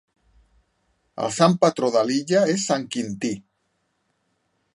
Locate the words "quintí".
2.97-3.35